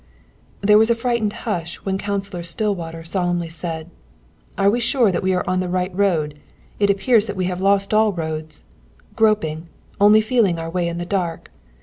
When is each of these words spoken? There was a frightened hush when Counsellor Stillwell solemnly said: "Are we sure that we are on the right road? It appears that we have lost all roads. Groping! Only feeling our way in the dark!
There 0.61 0.79
was 0.79 0.89
a 0.89 0.95
frightened 0.95 1.31
hush 1.31 1.75
when 1.85 1.99
Counsellor 1.99 2.41
Stillwell 2.41 3.03
solemnly 3.05 3.49
said: 3.49 3.91
"Are 4.57 4.67
we 4.67 4.79
sure 4.79 5.11
that 5.11 5.21
we 5.21 5.31
are 5.35 5.47
on 5.47 5.59
the 5.59 5.69
right 5.69 5.95
road? 5.95 6.39
It 6.79 6.89
appears 6.89 7.27
that 7.27 7.35
we 7.35 7.45
have 7.45 7.61
lost 7.61 7.93
all 7.93 8.11
roads. 8.11 8.63
Groping! 9.15 9.67
Only 9.99 10.19
feeling 10.21 10.57
our 10.57 10.71
way 10.71 10.87
in 10.87 10.97
the 10.97 11.05
dark! 11.05 11.51